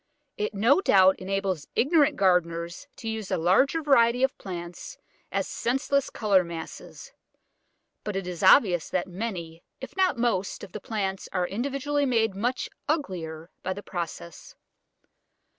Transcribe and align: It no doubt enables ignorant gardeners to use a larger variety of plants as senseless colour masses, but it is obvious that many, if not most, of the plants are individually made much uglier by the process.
It 0.35 0.55
no 0.55 0.81
doubt 0.81 1.19
enables 1.19 1.67
ignorant 1.75 2.15
gardeners 2.15 2.87
to 2.95 3.07
use 3.07 3.29
a 3.29 3.37
larger 3.37 3.83
variety 3.83 4.23
of 4.23 4.35
plants 4.39 4.97
as 5.31 5.47
senseless 5.47 6.09
colour 6.09 6.43
masses, 6.43 7.13
but 8.03 8.15
it 8.15 8.25
is 8.25 8.41
obvious 8.41 8.89
that 8.89 9.05
many, 9.07 9.61
if 9.79 9.95
not 9.95 10.17
most, 10.17 10.63
of 10.63 10.71
the 10.71 10.81
plants 10.81 11.29
are 11.31 11.45
individually 11.47 12.07
made 12.07 12.33
much 12.35 12.67
uglier 12.89 13.51
by 13.61 13.73
the 13.73 13.83
process. 13.83 14.55